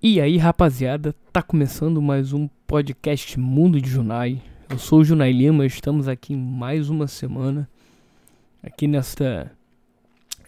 [0.00, 4.40] E aí, rapaziada, tá começando mais um podcast Mundo de Junai.
[4.70, 7.68] Eu sou o Junai Lima, estamos aqui mais uma semana
[8.62, 9.50] aqui nesta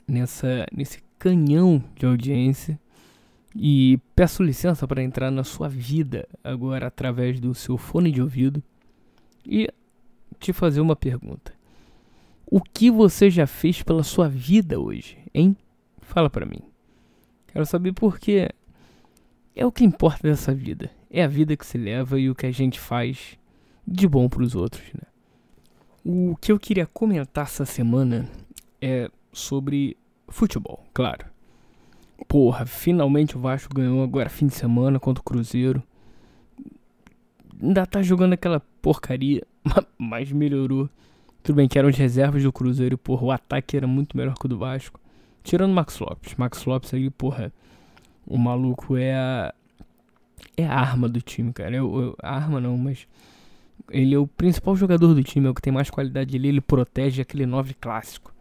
[0.06, 2.78] nessa nesse canhão de audiência
[3.52, 8.62] e peço licença para entrar na sua vida agora através do seu fone de ouvido
[9.44, 9.68] e
[10.38, 11.52] te fazer uma pergunta.
[12.46, 15.56] O que você já fez pela sua vida hoje, hein?
[16.02, 16.62] Fala para mim.
[17.48, 18.48] Quero saber por quê
[19.54, 20.90] é o que importa dessa vida.
[21.10, 23.38] É a vida que se leva e o que a gente faz
[23.86, 25.02] de bom para os outros, né?
[26.04, 28.28] O que eu queria comentar essa semana
[28.80, 29.96] é sobre
[30.28, 31.26] futebol, claro.
[32.28, 35.82] Porra, finalmente o Vasco ganhou agora fim de semana contra o Cruzeiro.
[37.60, 39.42] Ainda tá jogando aquela porcaria,
[39.98, 40.88] mas melhorou.
[41.42, 44.46] Tudo bem que eram as reservas do Cruzeiro, porra, o ataque era muito melhor que
[44.46, 45.00] o do Vasco.
[45.42, 46.34] Tirando o Max Lopes.
[46.36, 47.52] Max Lopes aí, porra,
[48.26, 49.54] o maluco é a.
[50.56, 51.74] É a arma do time, cara.
[51.74, 53.06] Eu, eu, a arma não, mas.
[53.90, 56.48] Ele é o principal jogador do time, é o que tem mais qualidade ali.
[56.48, 58.32] Ele protege aquele 9 clássico.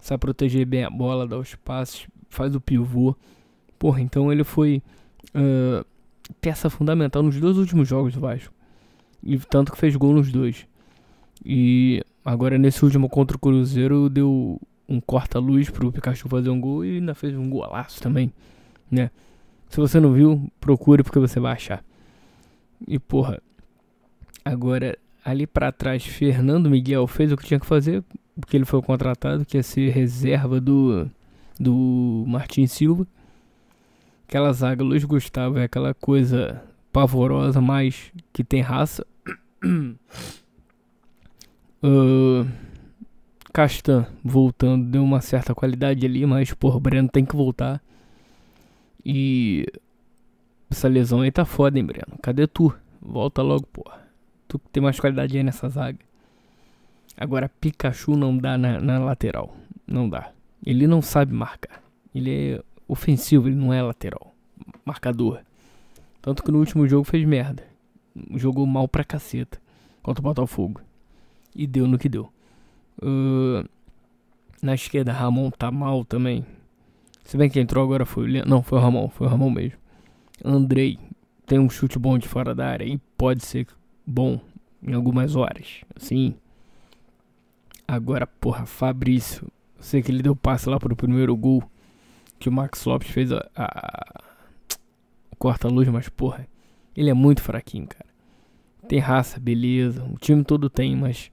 [0.00, 3.14] Sabe proteger bem a bola, dar os passes, faz o pivô.
[3.78, 4.82] Porra, então ele foi
[5.34, 5.84] uh,
[6.40, 8.54] peça fundamental nos dois últimos jogos do Vasco.
[9.22, 10.66] E tanto que fez gol nos dois.
[11.44, 16.84] E agora nesse último contra o Cruzeiro deu um corta-luz pro Pikachu fazer um gol
[16.84, 18.32] e ainda fez um golaço também
[18.90, 19.10] né?
[19.68, 21.84] Se você não viu, procure porque você vai achar.
[22.86, 23.40] E porra,
[24.44, 28.02] agora ali para trás, Fernando Miguel fez o que tinha que fazer,
[28.40, 31.10] porque ele foi contratado, que ia ser reserva do
[31.58, 33.06] do Martin Silva.
[34.28, 39.04] Aquela zaga Luiz Gustavo é aquela coisa pavorosa, mas que tem raça.
[41.82, 42.46] uh,
[43.52, 47.82] Castan voltando deu uma certa qualidade ali, mas porra, Breno tem que voltar.
[49.10, 49.64] E
[50.70, 52.18] essa lesão aí tá foda, hein, Breno?
[52.20, 52.74] Cadê tu?
[53.00, 54.06] Volta logo, porra.
[54.46, 55.98] Tu tem mais qualidade aí nessa zaga.
[57.16, 59.56] Agora, Pikachu não dá na, na lateral.
[59.86, 60.30] Não dá.
[60.62, 61.82] Ele não sabe marcar.
[62.14, 64.34] Ele é ofensivo, ele não é lateral.
[64.84, 65.40] Marcador.
[66.20, 67.64] Tanto que no último jogo fez merda.
[68.34, 69.58] Jogou mal pra caceta.
[70.02, 70.82] Contra o Botafogo.
[71.56, 72.30] E deu no que deu.
[73.00, 73.66] Uh,
[74.60, 76.44] na esquerda, Ramon tá mal também.
[77.28, 78.48] Se bem que entrou agora foi o Leandro.
[78.48, 79.78] Não, foi o Ramon, foi o Ramon mesmo.
[80.42, 80.98] Andrei
[81.44, 83.66] tem um chute bom de fora da área e pode ser
[84.06, 84.40] bom
[84.82, 85.82] em algumas horas.
[85.94, 86.34] Assim.
[87.86, 89.46] Agora, porra, Fabrício.
[89.78, 91.62] Sei que ele deu passe lá pro primeiro gol.
[92.38, 93.46] Que o Max Lopes fez a.
[93.54, 94.22] a
[95.38, 96.48] corta-luz, mas porra.
[96.96, 98.08] Ele é muito fraquinho, cara.
[98.88, 100.02] Tem raça, beleza.
[100.02, 101.30] O time todo tem, mas.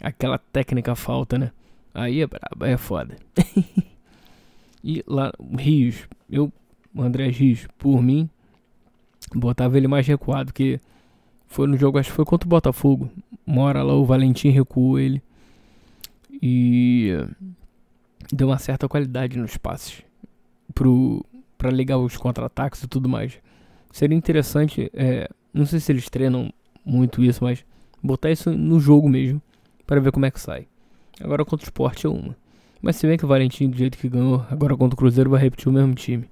[0.00, 1.50] Aquela técnica falta, né?
[1.92, 3.16] Aí é brabo, aí é foda.
[4.82, 6.52] E lá, Rios, eu,
[6.96, 8.28] André Rios, por mim,
[9.34, 10.80] botava ele mais recuado, que
[11.46, 13.10] foi no jogo, acho que foi contra o Botafogo.
[13.44, 15.22] Mora lá, o Valentim recuou ele.
[16.42, 17.12] E
[18.32, 20.02] deu uma certa qualidade nos passes
[20.74, 21.24] pro,
[21.56, 23.38] pra ligar os contra-ataques e tudo mais.
[23.90, 26.52] Seria interessante, é, não sei se eles treinam
[26.84, 27.64] muito isso, mas
[28.02, 29.40] botar isso no jogo mesmo,
[29.86, 30.66] para ver como é que sai.
[31.20, 32.36] Agora contra o esporte é uma.
[32.80, 35.40] Mas se bem que o Valentim, do jeito que ganhou, agora contra o Cruzeiro vai
[35.40, 36.28] repetir o mesmo time.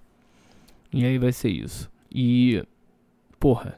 [0.93, 1.91] E aí vai ser isso.
[2.11, 2.63] E,
[3.41, 3.77] porra,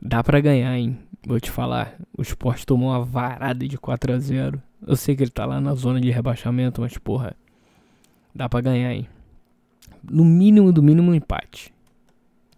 [0.00, 0.98] dá pra ganhar, hein?
[1.26, 5.22] Vou te falar, o esporte tomou uma varada de 4 a 0 Eu sei que
[5.22, 7.36] ele tá lá na zona de rebaixamento, mas, porra,
[8.34, 9.08] dá pra ganhar, hein?
[10.02, 11.72] No mínimo do mínimo um empate.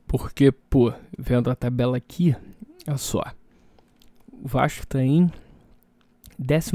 [0.07, 2.35] Porque, pô, vendo a tabela aqui,
[2.87, 3.23] olha só.
[4.33, 5.31] O Vasco tá em
[6.39, 6.71] 14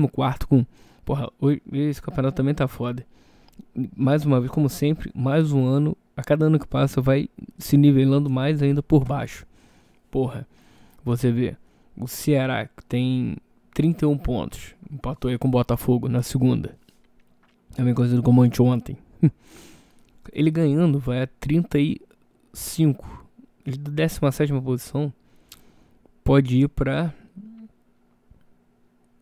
[0.48, 0.66] com
[1.12, 1.30] Porra,
[1.74, 3.06] esse campeonato também tá foda.
[3.98, 5.98] Mais uma vez, como sempre, mais um ano.
[6.16, 7.28] A cada ano que passa, vai
[7.58, 9.46] se nivelando mais ainda por baixo.
[10.10, 10.48] Porra,
[11.04, 11.58] você vê.
[11.98, 13.36] O Ceará tem
[13.74, 14.74] 31 pontos.
[14.90, 16.78] Empatou aí com o Botafogo na segunda.
[17.76, 18.98] Também conhecido como anteontem.
[20.32, 23.28] Ele ganhando vai a 35.
[23.66, 25.12] Ele da 17 posição
[26.24, 27.14] pode ir pra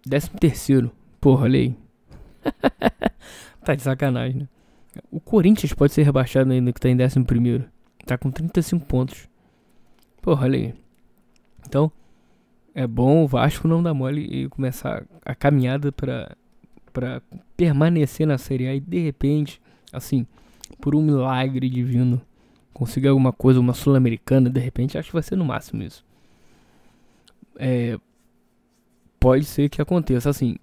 [0.03, 0.98] 13 terceiro.
[1.19, 1.75] Porra, olha aí.
[3.63, 4.47] tá de sacanagem, né?
[5.11, 7.65] O Corinthians pode ser rebaixado ainda, que tá em 11 primeiro.
[8.05, 9.27] Tá com 35 pontos.
[10.21, 10.73] Porra, olha aí.
[11.67, 11.91] Então,
[12.73, 16.35] é bom o Vasco não dar mole e começar a caminhada para
[16.91, 17.21] para
[17.55, 19.61] permanecer na Série A e de repente,
[19.93, 20.25] assim,
[20.81, 22.19] por um milagre divino,
[22.73, 26.03] conseguir alguma coisa, uma sul-americana, de repente, acho que vai ser no máximo isso.
[27.57, 27.97] É,
[29.19, 30.55] pode ser que aconteça assim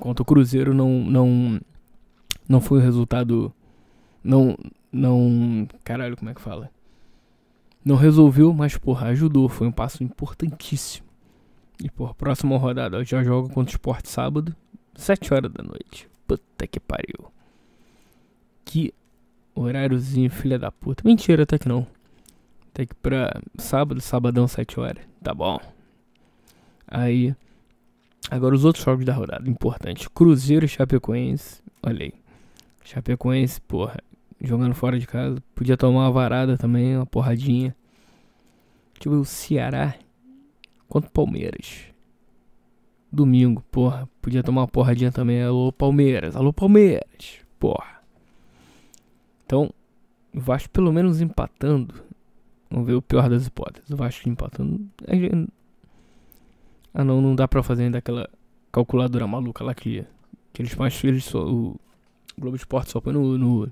[0.00, 1.60] contra o Cruzeiro não não
[2.48, 3.52] não foi o resultado
[4.24, 4.56] não
[4.92, 6.70] não caralho como é que fala
[7.84, 9.48] Não resolveu, mas porra, ajudou.
[9.48, 11.06] Foi um passo importantíssimo.
[11.82, 14.54] E porra, próxima rodada eu já jogo contra o Sport sábado,
[14.94, 16.08] 7 horas da noite.
[16.26, 17.32] Puta que pariu.
[18.64, 18.92] Que
[19.54, 21.02] horáriozinho, filha da puta.
[21.06, 21.86] Mentira, até que não.
[22.70, 25.02] Até que pra sábado, sabadão, 7 horas.
[25.22, 25.58] Tá bom.
[26.86, 27.34] Aí.
[28.28, 30.10] Agora os outros jogos da rodada, importante.
[30.10, 31.62] Cruzeiro e Chapecoense.
[31.82, 32.12] Olha aí.
[32.84, 33.98] Chapecoense, porra,
[34.40, 35.42] jogando fora de casa.
[35.54, 37.74] Podia tomar uma varada também, uma porradinha.
[38.98, 39.94] Tipo, o Ceará
[40.88, 41.84] contra o Palmeiras.
[43.10, 44.08] Domingo, porra.
[44.20, 45.42] Podia tomar uma porradinha também.
[45.42, 46.36] Alô, Palmeiras.
[46.36, 47.40] Alô, Palmeiras.
[47.58, 48.00] Porra.
[49.46, 49.70] Então,
[50.34, 51.94] o Vasco pelo menos empatando.
[52.70, 53.90] Vamos ver o pior das hipóteses.
[53.90, 54.88] O Vasco empatando.
[56.92, 58.28] Ah, não, não dá pra fazer ainda aquela
[58.72, 60.04] calculadora maluca lá que,
[60.52, 61.02] que eles mais.
[61.04, 61.78] Eles só, o
[62.38, 63.70] Globo Esporte só põe no, no.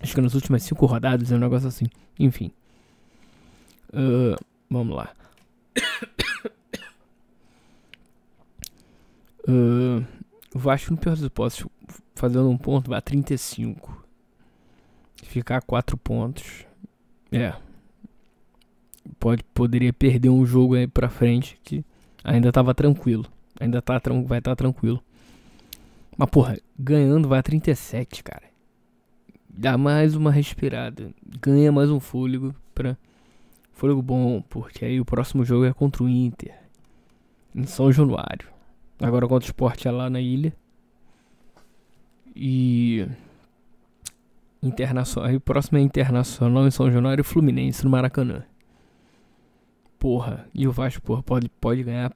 [0.00, 1.86] Acho que nas últimas cinco rodadas é um negócio assim.
[2.18, 2.52] Enfim.
[3.92, 4.36] Uh,
[4.68, 5.12] vamos lá.
[9.48, 10.04] Uh,
[10.54, 11.66] o Vasco, no pior dos hipóteses,
[12.14, 14.04] fazendo um ponto, vai a 35.
[15.22, 16.64] Ficar 4 pontos.
[17.32, 17.54] É.
[19.18, 21.84] Pode, poderia perder um jogo aí pra frente que
[22.26, 23.24] ainda tava tranquilo.
[23.58, 25.02] Ainda tá, vai estar tá tranquilo.
[26.16, 28.42] Mas, porra, ganhando vai a 37, cara.
[29.48, 31.10] Dá mais uma respirada.
[31.40, 32.96] Ganha mais um fôlego pra.
[33.72, 36.54] Fôlego bom, porque aí o próximo jogo é contra o Inter.
[37.54, 38.48] Em São Januário.
[39.00, 40.52] Agora contra o esporte é lá na ilha.
[42.34, 43.06] E.
[44.62, 45.30] Internacional.
[45.30, 48.42] Aí o próximo é Internacional em São Januário e Fluminense no Maracanã.
[50.06, 50.46] Porra.
[50.54, 52.12] E o Vasco, porra, pode, pode ganhar.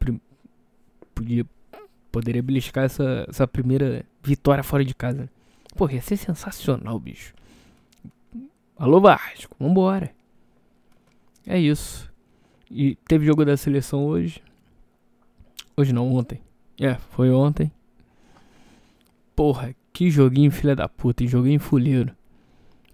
[1.13, 1.45] Podia,
[2.13, 5.29] poderia beliscar essa, essa primeira vitória fora de casa.
[5.75, 7.35] Porra, ia ser sensacional, bicho.
[8.79, 10.13] Alô, Vasco, vambora.
[11.45, 12.09] É isso.
[12.71, 14.41] E teve jogo da seleção hoje.
[15.77, 16.41] Hoje não, ontem.
[16.81, 17.73] É, foi ontem.
[19.35, 22.15] Porra, que joguinho filha da puta, joguinho fuleiro.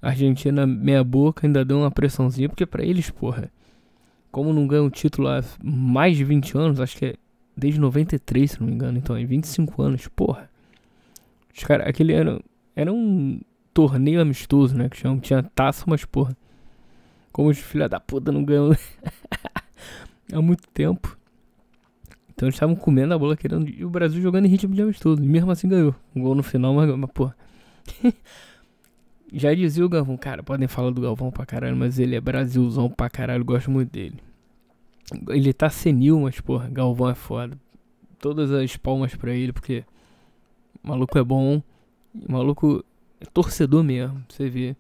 [0.01, 3.53] Argentina meia boca ainda deu uma pressãozinha, porque para eles, porra,
[4.37, 7.15] como não ganham título há mais de 20 anos, acho que é
[7.57, 10.51] desde 93, se não me engano, então, em 25 anos, porra.
[11.57, 12.39] Os caras, aquele ano,
[12.75, 13.41] era um
[13.73, 16.37] torneio amistoso, né, que chama, tinha taça, mas porra,
[17.33, 18.77] como os filha da puta não ganham
[20.31, 21.17] há muito tempo.
[22.29, 23.67] Então eles estavam comendo a bola querendo.
[23.71, 25.25] E o Brasil jogando em ritmo de amistoso.
[25.25, 25.95] E mesmo assim ganhou.
[26.15, 27.33] Um gol no final, mas, mas pô.
[29.33, 32.89] Já dizia o Galvão, cara, podem falar do Galvão pra caralho, mas ele é Brasilzão
[32.89, 34.19] pra caralho, gosto muito dele.
[35.29, 37.59] Ele tá senil, mas porra, Galvão é foda.
[38.19, 39.85] Todas as palmas pra ele, porque
[40.83, 41.63] o maluco é bom.
[42.15, 42.85] O maluco
[43.21, 44.77] é torcedor mesmo, você vê.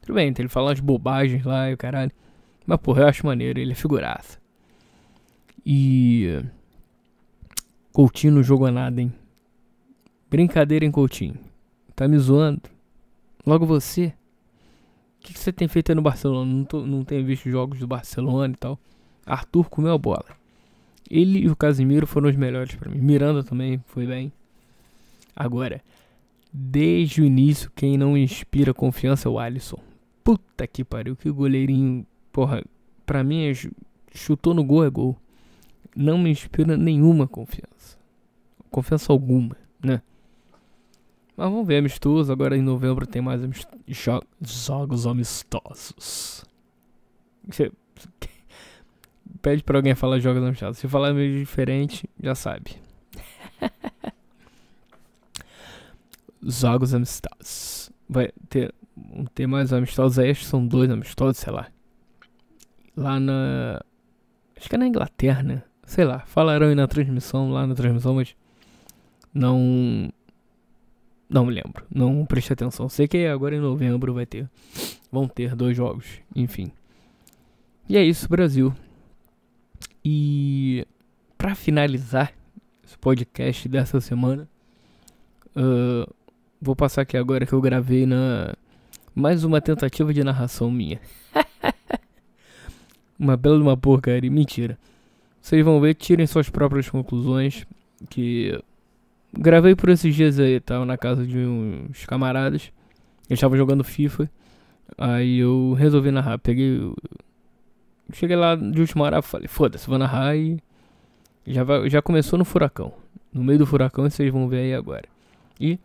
[0.00, 2.10] Tudo bem, ele fala umas bobagens lá e o caralho.
[2.66, 4.38] Mas porra, eu acho maneiro, ele é figuraça.
[5.64, 6.42] E
[7.92, 9.12] Coutinho não jogou nada, hein?
[10.30, 11.38] Brincadeira, hein, Coutinho?
[11.94, 12.71] Tá me zoando?
[13.46, 14.14] Logo você?
[15.18, 16.50] O que, que, você tem feito aí no Barcelona?
[16.50, 18.78] Não, tô, não tenho visto jogos do Barcelona e tal.
[19.24, 20.26] Arthur comeu a bola.
[21.10, 22.98] Ele e o Casimiro foram os melhores para mim.
[22.98, 24.32] Miranda também foi bem.
[25.34, 25.82] Agora,
[26.52, 29.78] desde o início, quem não inspira confiança é o Alisson.
[30.24, 32.06] Puta que pariu, que goleirinho.
[32.32, 32.64] Porra,
[33.04, 33.52] pra mim, é
[34.14, 35.16] chutou no gol é gol
[35.94, 37.98] não me inspira nenhuma confiança.
[38.70, 40.00] Confiança alguma, né?
[41.42, 42.32] Mas vamos ver, amistoso.
[42.32, 43.40] Agora em novembro tem mais
[43.88, 46.44] jo jogos amistosos.
[47.48, 47.72] Você
[49.42, 50.78] pede pra alguém falar jogos amistosos.
[50.78, 52.76] Se falar meio diferente, já sabe.
[56.40, 57.90] jogos amistosos.
[58.08, 58.72] Vai ter,
[59.34, 61.66] ter mais amistosos aí, acho que são dois amistosos, sei lá.
[62.96, 63.82] Lá na.
[64.56, 65.64] Acho que é na Inglaterra, né?
[65.86, 68.36] Sei lá, falaram aí na transmissão, lá na transmissão, mas
[69.34, 70.08] não.
[71.32, 72.90] Não me lembro, não preste atenção.
[72.90, 74.50] Sei que agora em novembro vai ter.
[75.10, 76.70] Vão ter dois jogos, enfim.
[77.88, 78.74] E é isso, Brasil.
[80.04, 80.86] E
[81.38, 82.34] para finalizar
[82.84, 84.46] esse podcast dessa semana,
[85.56, 86.14] uh,
[86.60, 88.54] vou passar aqui agora que eu gravei na
[89.14, 91.00] mais uma tentativa de narração minha.
[93.18, 94.78] uma bela uma porcaria, mentira.
[95.40, 97.66] Vocês vão ver, tirem suas próprias conclusões.
[98.10, 98.62] Que
[99.32, 102.72] gravei por esses dias aí, tava na casa de uns camaradas.
[103.28, 104.30] Eles estavam jogando FIFA.
[104.98, 106.38] Aí eu resolvi narrar.
[106.38, 106.92] Peguei.
[108.12, 110.58] Cheguei lá de última hora falei, foda-se, vou narrar e.
[111.46, 112.92] Já, vai, já começou no furacão.
[113.32, 115.08] No meio do furacão vocês vão ver aí agora.
[115.58, 115.78] E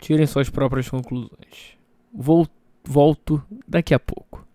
[0.00, 1.76] tirem suas próprias conclusões.
[2.12, 2.48] Vou,
[2.82, 4.46] volto daqui a pouco.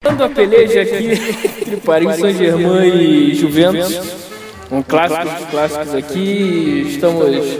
[0.00, 1.12] tratando a peleja aqui
[1.60, 4.31] entre Paris Saint-Germain e Juventus,
[4.72, 6.86] um clássico dos clássicos aqui.
[6.88, 7.58] Estamos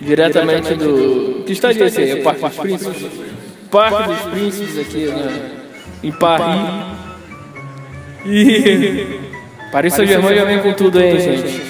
[0.00, 1.42] diretamente do.
[1.44, 2.10] Que estádio é esse aí?
[2.12, 3.06] É Parque dos Príncipes?
[3.70, 5.50] Parque dos Príncipes aqui né?
[6.04, 6.70] em Paris.
[8.24, 9.20] E.
[9.72, 11.62] Paris Saint-Germain já vem com tudo aí, gente.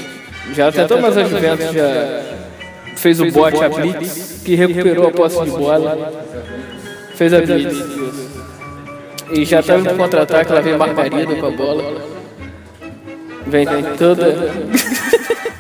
[0.52, 2.22] Já tentou, mas a Juventus já
[2.96, 6.12] fez o bote a Blitz, que recuperou a posse de bola.
[7.14, 7.82] Fez a Blitz.
[9.32, 12.13] E já tá no contra-ataque, lá vem Margarida com a bola.
[13.46, 14.26] Vem, vem toda.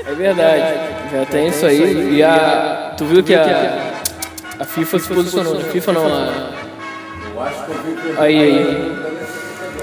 [0.06, 0.74] é verdade.
[1.12, 2.16] Já tem isso aí.
[2.16, 2.94] E a.
[2.96, 3.92] Tu viu que a.
[4.58, 5.58] A FIFA se posicionou.
[5.58, 6.50] A FIFA não, a.
[8.18, 8.92] Aí, aí.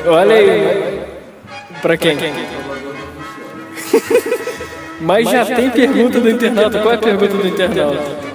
[0.07, 1.01] Olha aí.
[1.81, 2.17] Pra quem?
[5.01, 6.79] Mas já tem pergunta do internauta.
[6.79, 8.31] Qual é a pergunta do internauta?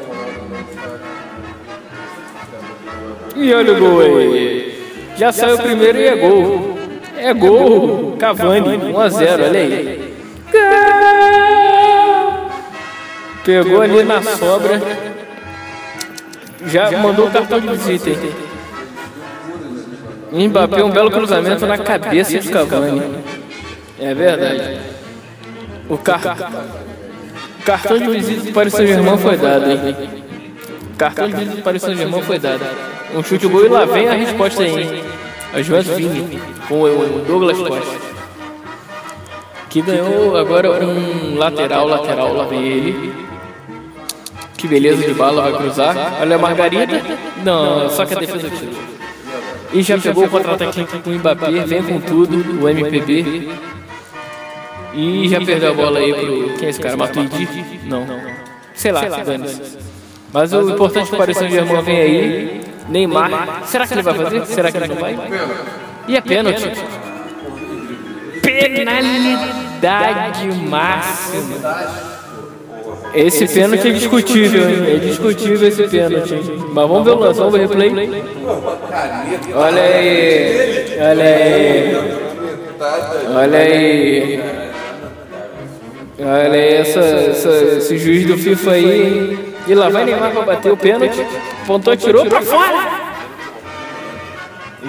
[3.36, 4.76] E olha o gol aí.
[5.16, 6.75] Já saiu o primeiro e é gol.
[7.26, 8.16] É gol.
[8.20, 10.16] Cavani, 1 a 0 olha aí.
[13.44, 14.80] Pegou ali na sobra.
[16.66, 18.10] Já mandou o cartão de visita.
[20.30, 23.02] Mbappé, um belo cruzamento na cabeça de Cavani.
[23.98, 24.80] É verdade.
[25.88, 26.20] O car...
[27.64, 29.96] cartão de visita para o Saint-Germain foi dado, hein?
[30.96, 32.64] Cartão de visita para o Saint-Germain foi dado.
[33.16, 35.02] Um chute gol e lá vem a resposta aí.
[35.56, 37.96] A Vini com o Douglas Costa.
[39.70, 43.14] Que ganhou agora um lateral, lateral, lá vem ele.
[44.56, 46.18] Que beleza de bala, vai cruzar.
[46.20, 47.02] Olha a Margarida.
[47.42, 48.74] Não, só que a defesa tirou.
[49.72, 53.48] E já pegou o contra-ataque com o Mbappé, vem com tudo, o MPB.
[54.94, 56.54] E já perdeu a bola aí pro.
[56.58, 56.96] Quem é esse cara?
[56.96, 57.48] Matuidi?
[57.84, 58.06] Não.
[58.74, 59.48] Sei lá, dane
[60.32, 62.65] Mas o importante para o Paris Saint-Germain vem aí.
[62.88, 63.62] Neymar.
[63.66, 64.46] Será que ele vai fazer?
[64.46, 65.16] Será que ele não vai?
[66.08, 66.70] E é pênalti.
[68.42, 72.16] Penalidade máxima.
[73.14, 74.94] Esse pênalti é discutível, hein?
[74.94, 76.34] É discutível esse pênalti.
[76.72, 77.90] Mas vamos ver o lance, vamos ver o replay.
[79.54, 80.98] Olha aí.
[81.00, 81.96] Olha aí.
[83.34, 84.40] Olha aí.
[86.18, 89.45] Olha aí essa, essa, esse juiz do FIFA aí.
[89.66, 91.26] E lá vai Neymar pra bater o pênalti.
[91.66, 93.06] Pontou, tirou pra fora.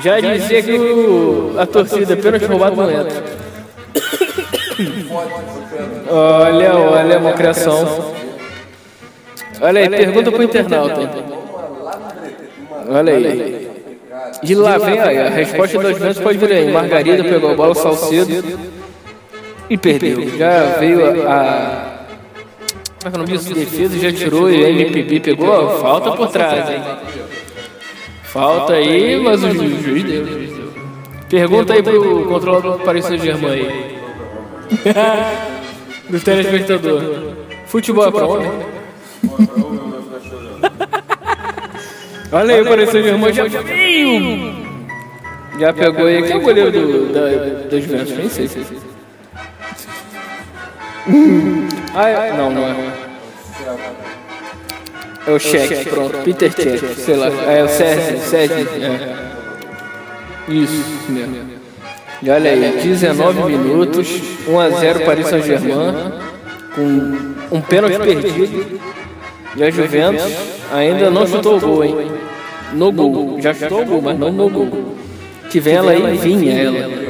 [0.01, 3.24] Já dizia que o, a torcida, pênalti roubado não entra.
[6.10, 8.13] Olha, olha a malcriação.
[9.60, 11.10] Olha aí, pergunta pro internauta.
[12.89, 13.67] Olha aí.
[14.43, 16.72] De lá vem aí, a resposta dos ventos pode vir aí.
[16.72, 18.60] Margarida pegou a bola, Salcedo
[19.69, 20.38] e perdeu.
[20.38, 21.97] Já veio a.
[23.00, 23.54] Como é que é o nome disso?
[23.54, 25.80] Defesa já tirou e a MPB pegou.
[25.80, 26.82] Falta por trás, hein?
[28.24, 30.48] Falta aí, mas o juiz deu.
[31.30, 33.98] Pergunta aí pro controlador do Paris Saint-Germain aí.
[36.10, 37.36] Do telespectador.
[37.66, 38.50] Futebol é pra homem?
[42.32, 44.68] Olha aí, o Paris Saint-Germain já veio!
[45.60, 46.22] Já pegou aí.
[46.24, 47.22] Quem é o goleiro do, da,
[47.70, 48.18] da Juventus?
[48.18, 48.50] Nem sei.
[51.95, 52.75] Ah, é, não, não é.
[55.27, 56.17] É o Cheque, pronto.
[56.23, 57.27] Peter Cheque, sei lá.
[57.27, 58.67] É o Sérgio, Sérgio.
[58.81, 60.51] É.
[60.51, 61.57] Isso mesmo.
[62.21, 66.13] E olha aí, 19 minutos, 1 a 0 Paris Saint-Germain,
[66.73, 68.79] com um pênalti perdido.
[69.55, 70.33] E a Juventus
[70.73, 72.11] ainda não chutou o gol, hein?
[72.73, 73.39] No gol.
[73.41, 74.95] Já chutou o gol, mas não no gol.
[75.49, 77.06] Que vem ela aí, vinha ela.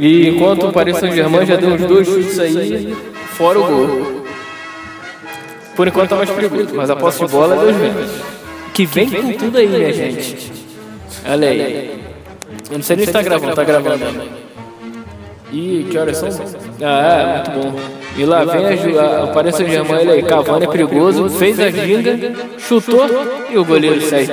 [0.00, 2.96] E enquanto o Paris Saint-Germain já deu uns dois chutes aí,
[3.36, 4.24] fora o gol.
[5.76, 8.10] Por enquanto tá mais perigoso, mas a posse de bola é dos Juventus.
[8.72, 10.52] Que vem com tudo aí, minha gente.
[11.28, 12.00] Olha aí.
[12.70, 14.22] Eu não sei nem se tá gravando, tá gravando.
[15.52, 16.28] Ih, que horas são?
[16.80, 17.80] Ah, é, muito bom.
[18.16, 18.66] E lá vem
[18.98, 23.06] a, a, o Paris Saint-Germain, ele aí, Cavani é perigoso, fez a ginga, chutou
[23.50, 24.26] e o goleiro sai.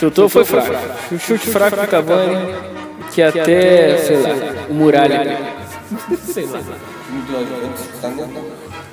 [0.00, 0.74] Chutou, foi fraco.
[1.18, 2.73] Chute fraco do Cavani,
[3.14, 4.30] que até, sei lá,
[4.68, 5.38] o Muralha.
[6.24, 6.60] sei lá.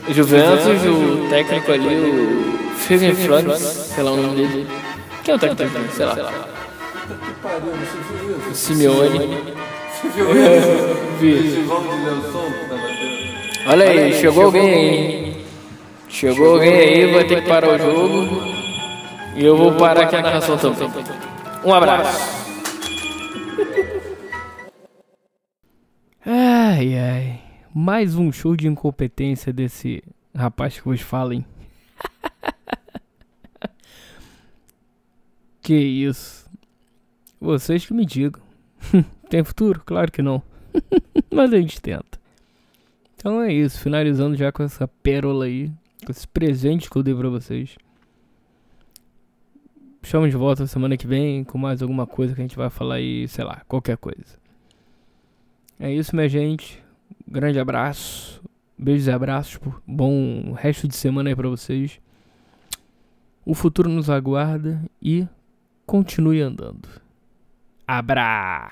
[0.09, 4.67] Juventus, o técnico ali, o Fergen Flores, sei lá o nome dele.
[5.23, 5.71] Quem é o técnico?
[5.91, 6.15] Sei lá.
[8.51, 9.37] O Simeone.
[13.67, 15.45] Olha aí, chegou alguém aí.
[16.07, 18.43] Chegou alguém aí, vai ter que parar o jogo.
[19.35, 20.89] E eu vou parar aqui a narração também.
[21.63, 22.40] Um abraço.
[26.81, 27.39] Ai, ai.
[27.75, 30.03] Mais um show de incompetência desse
[30.35, 31.45] rapaz que vos fala, hein?
[35.61, 36.49] que isso.
[37.39, 38.41] Vocês que me digam.
[39.29, 39.83] Tem futuro?
[39.85, 40.41] Claro que não.
[41.31, 42.19] Mas a gente tenta.
[43.15, 45.71] Então é isso, finalizando já com essa pérola aí,
[46.03, 47.77] com esse presente que eu dei pra vocês.
[50.01, 52.95] Chamo de volta semana que vem com mais alguma coisa que a gente vai falar
[52.95, 54.41] aí, sei lá, qualquer coisa.
[55.83, 56.79] É isso, minha gente.
[57.27, 58.39] Grande abraço.
[58.77, 59.59] Beijos e abraços.
[59.87, 61.99] Bom resto de semana aí pra vocês.
[63.43, 65.27] O futuro nos aguarda e
[65.87, 66.87] continue andando.
[67.87, 68.71] Abra!